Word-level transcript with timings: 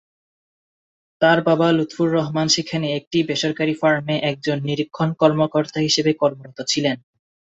তার 1.21 1.39
বাবা 1.47 1.67
লুৎফর 1.71 2.07
রহমান 2.11 2.47
সেখানে 2.47 2.87
একটি 2.99 3.17
বেসরকারি 3.29 3.73
ফার্মে 3.81 4.15
একজন 4.31 4.57
নিরীক্ষণ 4.67 5.09
কর্মকর্তা 5.21 5.79
হিসেবে 5.87 6.11
কর্মরত 6.13 6.59
ছিলেন। 6.71 6.97